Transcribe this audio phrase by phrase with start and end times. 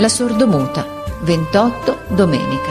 [0.00, 0.86] La sordomuta,
[1.22, 2.70] 28 domenica.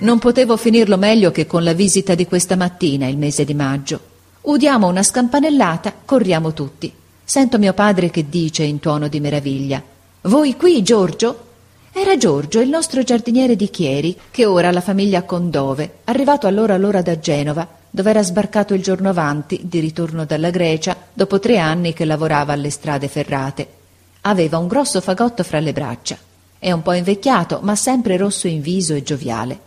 [0.00, 4.00] Non potevo finirlo meglio che con la visita di questa mattina, il mese di maggio.
[4.40, 6.92] Udiamo una scampanellata, corriamo tutti.
[7.22, 9.80] Sento mio padre che dice in tuono di meraviglia:
[10.22, 11.44] Voi qui, Giorgio?
[11.92, 16.74] Era Giorgio, il nostro giardiniere di Chieri, che ora ha la famiglia Condove, arrivato allora
[16.74, 21.58] allora da Genova, dove era sbarcato il giorno avanti, di ritorno dalla Grecia, dopo tre
[21.58, 23.82] anni che lavorava alle strade ferrate.
[24.26, 26.16] Aveva un grosso fagotto fra le braccia.
[26.58, 29.60] È un po' invecchiato, ma sempre rosso in viso e gioviale.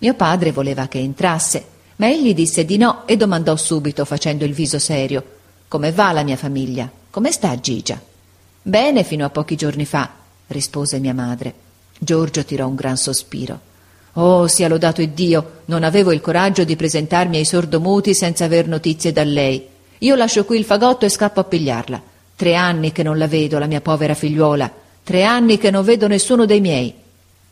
[0.00, 1.64] Mio padre voleva che entrasse,
[1.96, 5.24] ma egli disse di no e domandò subito, facendo il viso serio:
[5.68, 6.90] Come va la mia famiglia?
[7.08, 7.98] Come sta Gigia?
[8.60, 10.10] Bene fino a pochi giorni fa,
[10.48, 11.54] rispose mia madre.
[11.98, 13.58] Giorgio tirò un gran sospiro.
[14.14, 19.12] Oh, sia lodato Dio, non avevo il coraggio di presentarmi ai sordomuti senza aver notizie
[19.12, 19.66] da lei.
[20.00, 22.12] Io lascio qui il fagotto e scappo a pigliarla.
[22.36, 24.70] Tre anni che non la vedo, la mia povera figliuola.
[25.02, 26.92] Tre anni che non vedo nessuno dei miei.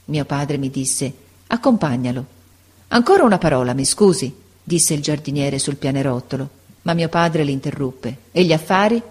[0.06, 1.12] Mio padre mi disse
[1.46, 2.24] Accompagnalo.
[2.88, 6.48] Ancora una parola, mi scusi, disse il giardiniere sul pianerottolo,
[6.82, 8.16] ma mio padre l'interruppe.
[8.32, 9.02] E gli affari?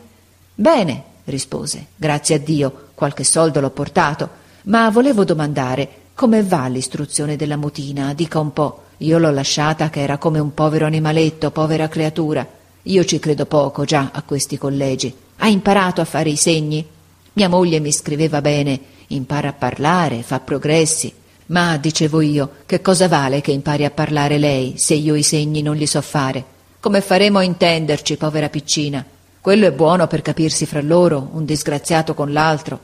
[0.54, 1.88] Bene, rispose.
[1.96, 4.30] Grazie a Dio, qualche soldo l'ho portato,
[4.64, 8.14] ma volevo domandare come va l'istruzione della mutina?
[8.14, 8.84] Dica un po'.
[8.98, 12.48] Io l'ho lasciata che era come un povero animaletto, povera creatura.
[12.84, 15.12] Io ci credo poco già a questi collegi.
[15.44, 16.86] Ha imparato a fare i segni?
[17.34, 21.12] Mia moglie mi scriveva bene, impara a parlare, fa progressi.
[21.48, 25.64] Ma, dicevo io, che cosa vale che impari a parlare lei se io i segni
[25.64, 26.46] non li so fare?
[26.80, 29.04] Come faremo a intenderci, povera piccina?
[29.42, 32.80] Quello è buono per capirsi fra loro, un disgraziato con l'altro.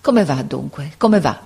[0.00, 0.94] Come va dunque?
[0.96, 1.40] Come va?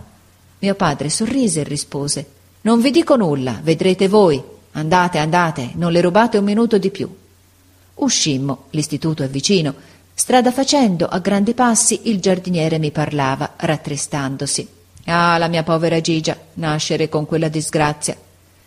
[0.60, 2.26] Mio padre sorrise e rispose
[2.62, 4.42] Non vi dico nulla, vedrete voi.
[4.72, 7.14] Andate, andate, non le rubate un minuto di più.
[7.96, 9.92] Uscimmo, l'istituto è vicino.
[10.16, 14.66] Strada facendo, a grandi passi, il giardiniere mi parlava, rattristandosi.
[15.06, 18.16] Ah, la mia povera Gigia, nascere con quella disgrazia.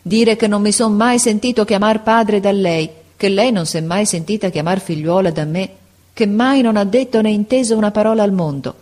[0.02, 3.82] Dire che non mi son mai sentito chiamar padre da lei, che lei non s'è
[3.82, 5.70] mai sentita chiamar figliuola da me,
[6.14, 8.76] che mai non ha detto né inteso una parola al mondo.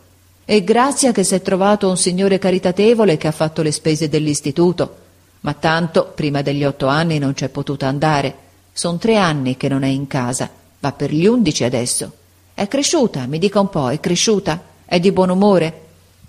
[0.44, 4.97] E grazia che s'è trovato un signore caritatevole che ha fatto le spese dell'istituto.
[5.42, 8.36] Ma tanto, prima degli otto anni non c'è potuta andare.
[8.74, 10.50] Son tre anni che non è in casa.
[10.80, 12.12] Va per gli undici adesso.
[12.56, 14.64] È cresciuta, mi dica un po', è cresciuta?
[14.86, 15.82] È di buon umore?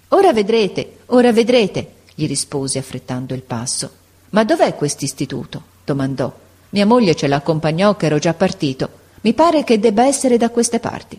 [0.09, 3.89] Ora vedrete, ora vedrete, gli rispose affrettando il passo.
[4.31, 5.63] Ma dov'è quest'istituto?
[5.85, 6.33] domandò.
[6.71, 8.91] Mia moglie ce l'accompagnò che ero già partito.
[9.21, 11.19] Mi pare che debba essere da queste parti.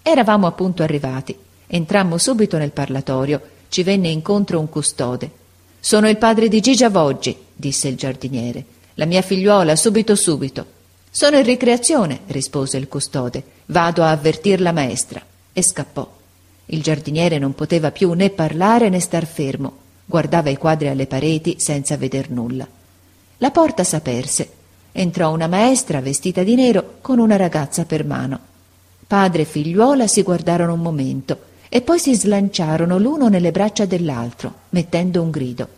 [0.00, 1.36] Eravamo appunto arrivati.
[1.66, 3.40] Entrammo subito nel parlatorio.
[3.68, 5.28] Ci venne incontro un custode.
[5.80, 8.64] Sono il padre di Gigia Voggi, disse il giardiniere.
[8.94, 10.64] La mia figliuola, subito subito.
[11.10, 13.54] Sono in ricreazione, rispose il custode.
[13.66, 15.22] Vado a avvertir la maestra.
[15.52, 16.14] E scappò.
[16.66, 19.72] Il giardiniere non poteva più né parlare né star fermo,
[20.04, 22.66] guardava i quadri alle pareti senza veder nulla.
[23.38, 24.50] La porta s'aperse.
[24.92, 28.38] Entrò una maestra vestita di nero con una ragazza per mano.
[29.06, 31.38] Padre e figliuola si guardarono un momento
[31.68, 35.68] e poi si slanciarono l'uno nelle braccia dell'altro, mettendo un grido.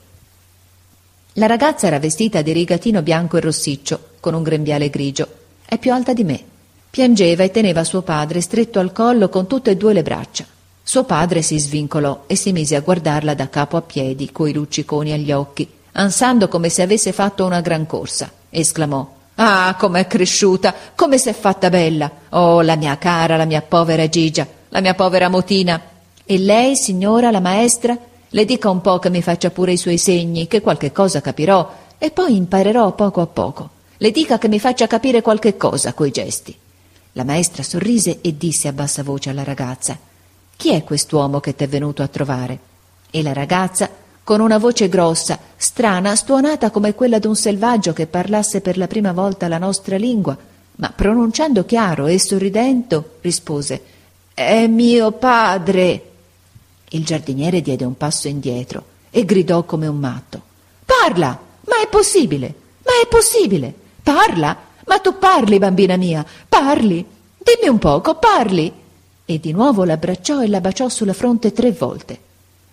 [1.34, 5.28] La ragazza era vestita di rigatino bianco e rossiccio, con un grembiale grigio.
[5.64, 6.44] È più alta di me.
[6.90, 10.44] Piangeva e teneva suo padre stretto al collo con tutte e due le braccia.
[10.82, 15.12] Suo padre si svincolò e si mise a guardarla da capo a piedi, coi lucciconi
[15.12, 18.30] agli occhi, ansando come se avesse fatto una gran corsa.
[18.48, 22.10] Esclamò Ah, com'è cresciuta, come s'è fatta bella.
[22.30, 25.80] Oh, la mia cara, la mia povera Gigia, la mia povera motina.
[26.24, 27.96] E lei, signora, la maestra?
[28.30, 31.70] Le dica un po' che mi faccia pure i suoi segni, che qualche cosa capirò,
[31.98, 33.68] e poi imparerò poco a poco.
[33.98, 36.56] Le dica che mi faccia capire qualche cosa coi gesti.
[37.12, 39.98] La maestra sorrise e disse a bassa voce alla ragazza
[40.58, 42.58] chi è quest'uomo che t'è venuto a trovare?
[43.10, 43.88] E la ragazza,
[44.24, 49.12] con una voce grossa, strana, stuonata come quella d'un selvaggio che parlasse per la prima
[49.12, 50.36] volta la nostra lingua,
[50.74, 53.82] ma pronunciando chiaro e sorridendo, rispose
[54.34, 56.10] È mio padre.
[56.88, 60.42] Il giardiniere diede un passo indietro e gridò come un matto
[60.84, 61.38] Parla!
[61.66, 62.52] Ma è possibile!
[62.84, 63.72] Ma è possibile!
[64.02, 64.56] Parla!
[64.88, 66.24] Ma tu parli, bambina mia!
[66.48, 67.04] Parli!
[67.38, 68.86] Dimmi un poco, parli!
[69.30, 72.18] e di nuovo l'abbracciò e la baciò sulla fronte tre volte.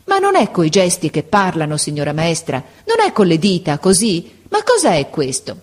[0.05, 4.43] Ma non è coi gesti che parlano, signora maestra, non è con le dita, così.
[4.47, 5.57] Ma cosa è questo?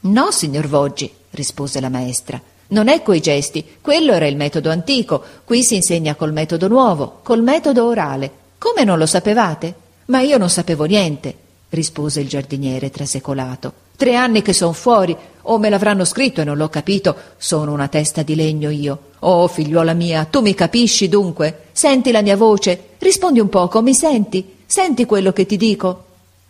[0.00, 2.38] No, signor Voggi, rispose la maestra.
[2.68, 7.20] Non è coi gesti, quello era il metodo antico, qui si insegna col metodo nuovo,
[7.22, 8.30] col metodo orale.
[8.58, 9.74] Come non lo sapevate?
[10.06, 11.34] Ma io non sapevo niente.
[11.74, 13.72] Rispose il giardiniere trasecolato.
[13.96, 17.88] Tre anni che son fuori, o me l'avranno scritto e non l'ho capito, sono una
[17.88, 18.98] testa di legno io.
[19.20, 21.66] Oh, figliuola mia, tu mi capisci dunque?
[21.72, 22.90] Senti la mia voce?
[22.98, 24.56] Rispondi un poco, mi senti?
[24.66, 26.04] Senti quello che ti dico?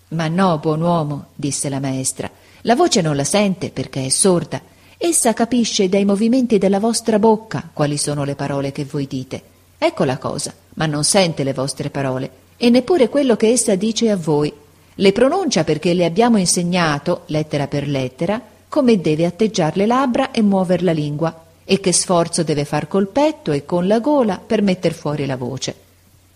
[0.09, 2.31] Ma no, buon uomo, disse la maestra.
[2.63, 4.61] La voce non la sente perché è sorda.
[4.97, 9.43] Essa capisce dai movimenti della vostra bocca quali sono le parole che voi dite.
[9.77, 14.11] Ecco la cosa, ma non sente le vostre parole e neppure quello che essa dice
[14.11, 14.53] a voi.
[14.97, 20.43] Le pronuncia perché le abbiamo insegnato, lettera per lettera, come deve atteggiare le labbra e
[20.43, 24.63] muover la lingua e che sforzo deve far col petto e con la gola per
[24.63, 25.75] metter fuori la voce.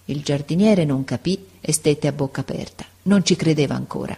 [0.06, 2.84] Il giardiniere non capì e stette a bocca aperta.
[3.02, 4.16] Non ci credeva ancora.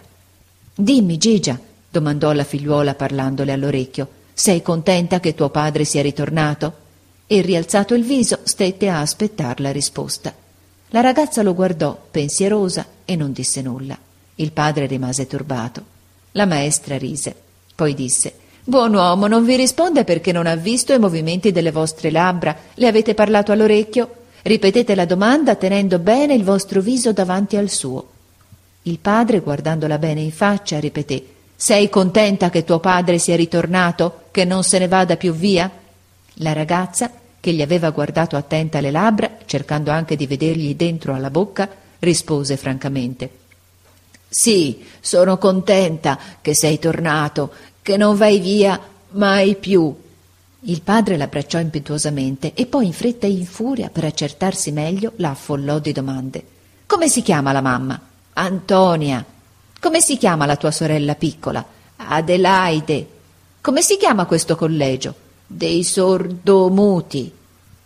[0.73, 1.59] Dimmi, Gigia,
[1.89, 6.73] domandò la figliuola parlandole all'orecchio, sei contenta che tuo padre sia ritornato?
[7.27, 10.33] E rialzato il viso stette a aspettar la risposta.
[10.89, 13.97] La ragazza lo guardò, pensierosa, e non disse nulla.
[14.41, 15.83] Il padre rimase turbato.
[16.31, 17.35] La maestra rise.
[17.75, 18.33] Poi disse
[18.63, 22.57] Buon uomo, non vi risponde perché non ha visto i movimenti delle vostre labbra.
[22.73, 24.15] Le avete parlato all'orecchio?
[24.41, 28.07] Ripetete la domanda tenendo bene il vostro viso davanti al suo.
[28.83, 31.23] Il padre, guardandola bene in faccia, ripeté
[31.55, 35.69] Sei contenta che tuo padre sia ritornato, che non se ne vada più via?
[36.35, 41.29] La ragazza, che gli aveva guardato attenta le labbra, cercando anche di vedergli dentro alla
[41.29, 43.40] bocca, rispose francamente
[44.33, 47.51] Sì, sono contenta che sei tornato,
[47.81, 48.79] che non vai via
[49.09, 49.93] mai più.
[50.61, 55.31] Il padre l'abbracciò impetuosamente e poi in fretta e in furia, per accertarsi meglio, la
[55.31, 56.45] affollò di domande.
[56.85, 57.99] Come si chiama la mamma?
[58.31, 59.25] Antonia.
[59.81, 61.65] Come si chiama la tua sorella piccola?
[61.97, 63.07] Adelaide.
[63.59, 65.13] Come si chiama questo collegio?
[65.45, 67.29] Dei sordomuti.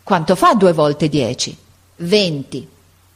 [0.03, 1.57] Quanto fa due volte dieci?
[1.95, 2.67] Venti.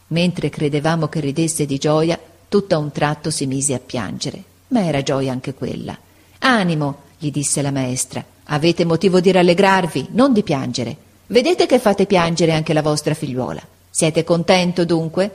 [0.08, 4.44] Mentre credevamo che ridesse di gioia, tutto a un tratto si mise a piangere.
[4.70, 5.98] Ma era gioia anche quella.
[6.40, 8.24] Animo, gli disse la maestra.
[8.46, 10.98] Avete motivo di rallegrarvi, non di piangere.
[11.28, 13.62] Vedete che fate piangere anche la vostra figliuola.
[13.90, 15.32] Siete contento dunque?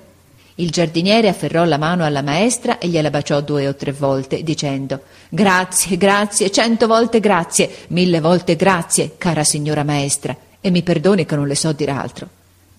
[0.57, 5.01] Il giardiniere afferrò la mano alla maestra e gliela baciò due o tre volte, dicendo
[5.29, 11.35] Grazie, grazie, cento volte grazie, mille volte grazie, cara signora maestra, e mi perdoni che
[11.35, 12.29] non le so dir altro.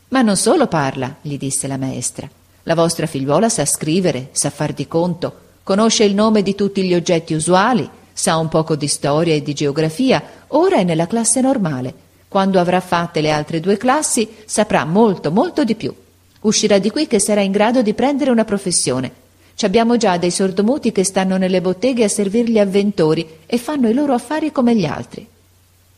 [0.10, 2.30] Ma non solo parla, gli disse la maestra.
[2.68, 6.96] La vostra figliuola sa scrivere, sa far di conto, conosce il nome di tutti gli
[6.96, 11.94] oggetti usuali, sa un poco di storia e di geografia, ora è nella classe normale.
[12.28, 15.94] Quando avrà fatte le altre due classi saprà molto, molto di più.
[16.42, 19.12] Uscirà di qui che sarà in grado di prendere una professione.
[19.54, 23.90] Ci abbiamo già dei sordomuti che stanno nelle botteghe a servir gli avventori e fanno
[23.90, 25.26] i loro affari come gli altri.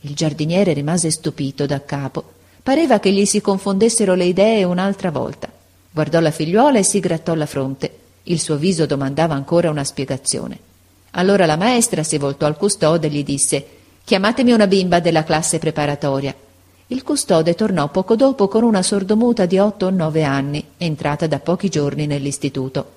[0.00, 2.24] Il giardiniere rimase stupito da capo.
[2.62, 5.56] Pareva che gli si confondessero le idee un'altra volta.
[5.98, 7.92] Guardò la figliuola e si grattò la fronte.
[8.22, 10.56] Il suo viso domandava ancora una spiegazione.
[11.10, 13.66] Allora la maestra si voltò al custode e gli disse
[14.04, 16.32] Chiamatemi una bimba della classe preparatoria.
[16.86, 21.40] Il custode tornò poco dopo con una sordomuta di otto o nove anni, entrata da
[21.40, 22.92] pochi giorni nell'istituto.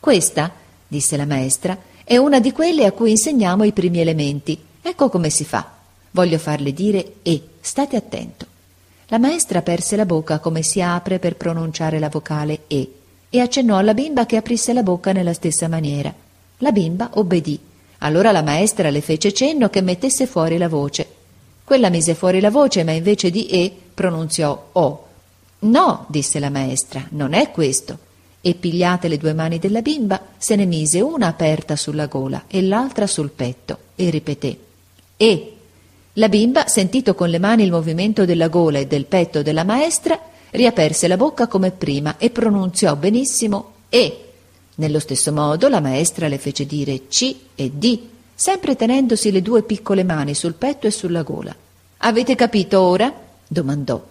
[0.00, 0.52] Questa,
[0.88, 4.58] disse la maestra, è una di quelle a cui insegniamo i primi elementi.
[4.80, 5.70] Ecco come si fa.
[6.12, 8.49] Voglio farle dire E, state attento.
[9.12, 12.92] La maestra aperse la bocca come si apre per pronunciare la vocale E
[13.28, 16.14] e accennò alla bimba che aprisse la bocca nella stessa maniera.
[16.58, 17.58] La bimba obbedì.
[17.98, 21.08] Allora la maestra le fece cenno che mettesse fuori la voce.
[21.64, 25.06] Quella mise fuori la voce, ma invece di E pronunziò O.
[25.58, 27.98] No, disse la maestra, non è questo.
[28.40, 32.62] E pigliate le due mani della bimba, se ne mise una aperta sulla gola e
[32.62, 34.58] l'altra sul petto e ripeté
[35.16, 35.54] E.
[36.14, 40.18] La bimba, sentito con le mani il movimento della gola e del petto della maestra,
[40.50, 44.24] riaperse la bocca come prima e pronunziò benissimo E.
[44.74, 48.00] Nello stesso modo la maestra le fece dire C e D,
[48.34, 51.54] sempre tenendosi le due piccole mani sul petto e sulla gola.
[51.98, 53.12] Avete capito ora?
[53.46, 54.02] domandò.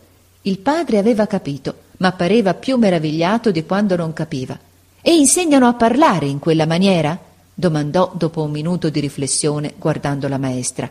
[0.44, 4.58] Il padre aveva capito, ma pareva più meravigliato di quando non capiva.
[5.02, 7.20] E insegnano a parlare in quella maniera?
[7.54, 10.90] domandò dopo un minuto di riflessione, guardando la maestra.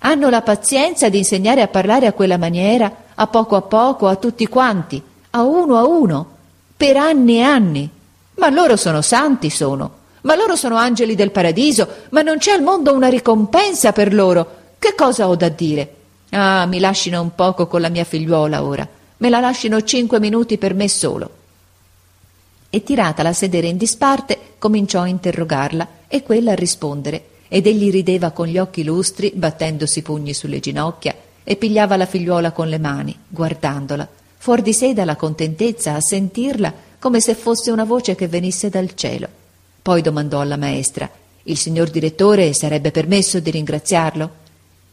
[0.00, 4.16] Hanno la pazienza di insegnare a parlare a quella maniera, a poco a poco, a
[4.16, 6.26] tutti quanti, a uno a uno,
[6.76, 7.90] per anni e anni.
[8.36, 9.98] Ma loro sono santi, sono.
[10.22, 14.58] Ma loro sono angeli del paradiso, ma non c'è al mondo una ricompensa per loro.
[14.78, 15.94] Che cosa ho da dire?
[16.30, 18.88] Ah, mi lascino un poco con la mia figliuola ora.
[19.18, 21.30] Me la lascino cinque minuti per me solo.
[22.70, 27.90] E tiratala a sedere in disparte, cominciò a interrogarla e quella a rispondere, ed egli
[27.90, 32.78] rideva con gli occhi lustri, battendosi pugni sulle ginocchia, e pigliava la figliuola con le
[32.78, 38.28] mani, guardandola, fuor di sé dalla contentezza a sentirla come se fosse una voce che
[38.28, 39.26] venisse dal cielo.
[39.82, 41.10] Poi domandò alla maestra
[41.44, 44.30] Il signor direttore sarebbe permesso di ringraziarlo?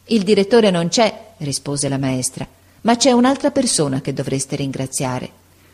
[0.06, 2.44] Il direttore non c'è, rispose la maestra,
[2.80, 5.30] ma c'è un'altra persona che dovreste ringraziare.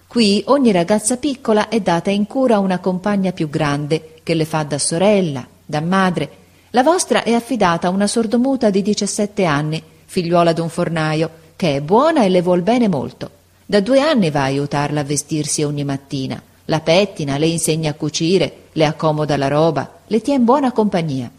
[0.07, 4.45] Qui ogni ragazza piccola è data in cura a una compagna più grande che le
[4.45, 6.31] fa da sorella, da madre.
[6.75, 11.81] La vostra è affidata a una sordomuta di 17 anni, figliuola d'un fornaio, che è
[11.81, 13.31] buona e le vuol bene molto.
[13.65, 16.43] Da due anni va a aiutarla a vestirsi ogni mattina.
[16.65, 21.31] La pettina, le insegna a cucire, le accomoda la roba, le tien buona compagnia.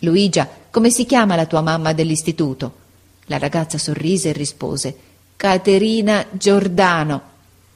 [0.00, 2.72] Luigia, come si chiama la tua mamma dell'istituto?
[3.26, 4.96] La ragazza sorrise e rispose
[5.36, 7.22] Caterina Giordano.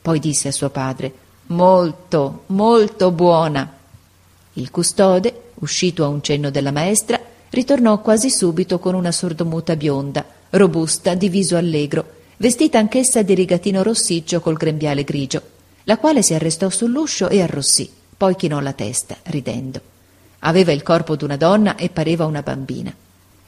[0.02, 1.14] Poi disse a suo padre
[1.46, 3.74] Molto, molto buona.
[4.54, 7.20] Il custode, uscito a un cenno della maestra,
[7.50, 12.04] ritornò quasi subito con una sordomuta bionda, robusta, di viso allegro,
[12.38, 15.42] vestita anch'essa di rigatino rossiccio col grembiale grigio,
[15.84, 19.80] la quale si arrestò sull'uscio e arrossì, poi chinò la testa, ridendo.
[20.40, 22.94] Aveva il corpo d'una donna e pareva una bambina.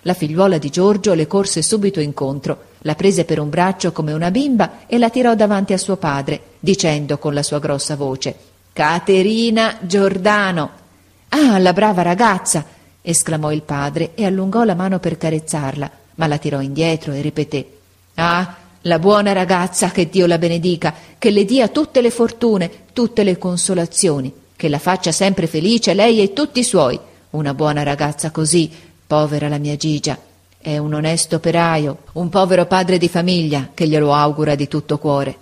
[0.03, 4.31] La figliuola di Giorgio le corse subito incontro, la prese per un braccio come una
[4.31, 8.37] bimba e la tirò davanti a suo padre, dicendo con la sua grossa voce
[8.73, 10.87] Caterina Giordano.
[11.31, 12.65] Ah, la brava ragazza!
[13.01, 17.79] esclamò il padre e allungò la mano per carezzarla, ma la tirò indietro e ripeté
[18.15, 23.23] Ah, la buona ragazza, che Dio la benedica, che le dia tutte le fortune, tutte
[23.23, 26.99] le consolazioni, che la faccia sempre felice lei e tutti i suoi.
[27.31, 28.71] Una buona ragazza così,
[29.07, 30.19] povera la mia Gigia.
[30.59, 35.37] È un onesto operaio, un povero padre di famiglia che glielo augura di tutto cuore.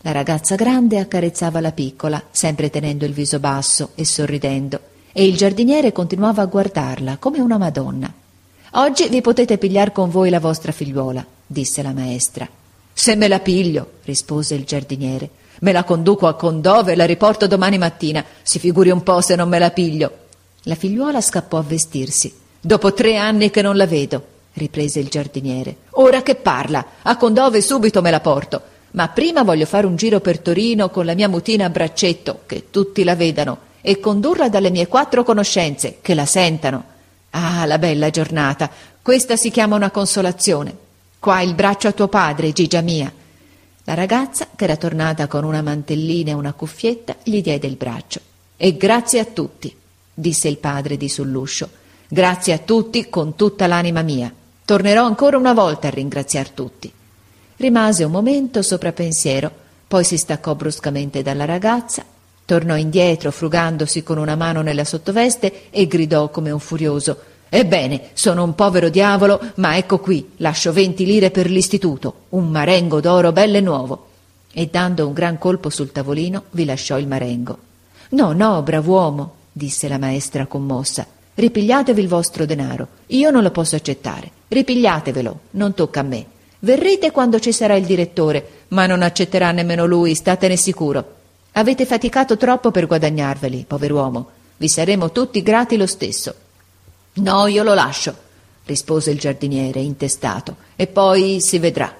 [0.00, 4.80] La ragazza grande accarezzava la piccola, sempre tenendo il viso basso e sorridendo,
[5.12, 8.12] e il giardiniere continuava a guardarla come una Madonna.
[8.72, 12.48] Oggi vi potete pigliar con voi la vostra figliuola, disse la maestra.
[12.94, 15.28] Se me la piglio, rispose il giardiniere,
[15.60, 18.24] me la conduco a Condove e la riporto domani mattina.
[18.42, 20.10] Si figuri un po' se non me la piglio.
[20.64, 22.34] La figliuola scappò a vestirsi.
[22.60, 25.76] Dopo tre anni che non la vedo, riprese il giardiniere.
[25.90, 28.62] Ora che parla, a Condove subito me la porto.
[28.92, 32.70] Ma prima voglio fare un giro per Torino con la mia mutina a braccetto, che
[32.70, 36.84] tutti la vedano, e condurla dalle mie quattro conoscenze, che la sentano.
[37.30, 38.70] Ah, la bella giornata.
[39.02, 40.74] Questa si chiama una consolazione.
[41.18, 43.12] Qua il braccio a tuo padre, Gigia mia.
[43.84, 48.20] La ragazza, che era tornata con una mantellina e una cuffietta, gli diede il braccio.
[48.56, 49.74] E grazie a tutti,
[50.14, 51.68] disse il padre di sull'uscio.
[52.06, 54.32] Grazie a tutti con tutta l'anima mia.
[54.64, 56.92] Tornerò ancora una volta a ringraziar tutti.
[57.56, 59.50] Rimase un momento sopra pensiero,
[59.88, 62.04] poi si staccò bruscamente dalla ragazza,
[62.52, 67.16] tornò indietro frugandosi con una mano nella sottoveste e gridò come un furioso
[67.48, 73.00] Ebbene, sono un povero diavolo, ma ecco qui, lascio venti lire per l'istituto, un marengo
[73.00, 74.06] d'oro bello e nuovo.
[74.52, 77.58] E dando un gran colpo sul tavolino vi lasciò il marengo.
[78.10, 82.88] No, no, brav'uomo, disse la maestra commossa, ripigliatevi il vostro denaro.
[83.08, 84.30] Io non lo posso accettare.
[84.48, 86.26] Ripigliatevelo, non tocca a me.
[86.58, 91.20] Verrete quando ci sarà il direttore, ma non accetterà nemmeno lui, statene sicuro.
[91.54, 94.28] Avete faticato troppo per guadagnarveli, pover'uomo.
[94.56, 96.34] Vi saremo tutti grati lo stesso.
[97.14, 98.16] No, io lo lascio,
[98.64, 101.94] rispose il giardiniere, intestato, e poi si vedrà.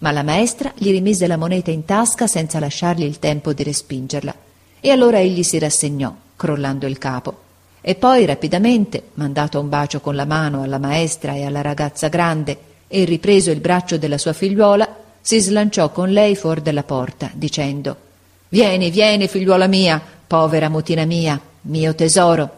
[0.00, 4.34] Ma la maestra gli rimise la moneta in tasca senza lasciargli il tempo di respingerla.
[4.78, 7.40] E allora egli si rassegnò, crollando il capo.
[7.80, 12.58] E poi rapidamente, mandato un bacio con la mano alla maestra e alla ragazza grande,
[12.88, 18.10] e ripreso il braccio della sua figliuola, si slanciò con lei fuori della porta, dicendo
[18.52, 22.50] Vieni, vieni, figliuola mia, povera mutina mia, mio tesoro.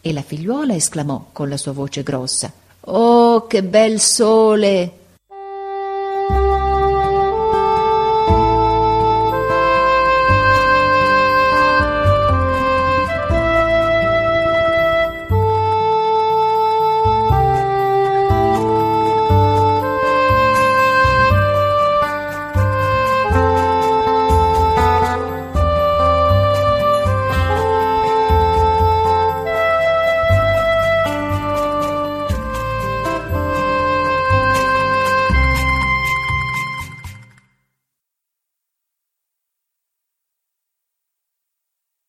[0.00, 4.92] E la figliuola esclamò con la sua voce grossa Oh, che bel sole!